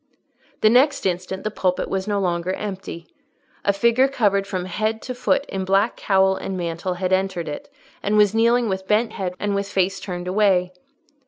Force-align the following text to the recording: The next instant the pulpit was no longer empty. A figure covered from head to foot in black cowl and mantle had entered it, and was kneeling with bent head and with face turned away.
The 0.61 0.69
next 0.71 1.05
instant 1.05 1.43
the 1.43 1.51
pulpit 1.51 1.87
was 1.87 2.07
no 2.07 2.19
longer 2.19 2.53
empty. 2.53 3.05
A 3.63 3.71
figure 3.71 4.07
covered 4.07 4.47
from 4.47 4.65
head 4.65 4.99
to 5.03 5.13
foot 5.13 5.45
in 5.45 5.63
black 5.63 5.95
cowl 5.95 6.35
and 6.35 6.57
mantle 6.57 6.95
had 6.95 7.13
entered 7.13 7.47
it, 7.47 7.71
and 8.01 8.17
was 8.17 8.33
kneeling 8.33 8.67
with 8.67 8.87
bent 8.87 9.11
head 9.13 9.35
and 9.39 9.53
with 9.53 9.69
face 9.69 9.99
turned 9.99 10.27
away. 10.27 10.73